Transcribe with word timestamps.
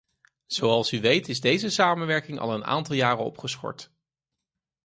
Zoals 0.45 0.91
u 0.91 1.01
weet 1.01 1.29
is 1.29 1.41
deze 1.41 1.69
samenwerking 1.69 2.39
al 2.39 2.53
een 2.53 2.65
aantal 2.65 2.95
jaren 2.95 3.23
opgeschort. 3.25 3.91